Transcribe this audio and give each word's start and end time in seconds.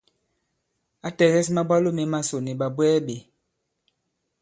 Ǎ 1.07 1.09
tɛ̀gɛs 1.17 1.47
mabwalo 1.55 1.89
mē 1.97 2.03
masò 2.13 2.37
nì 2.45 2.51
ɓàbwɛɛ 2.59 2.95
ɓē. 3.07 3.17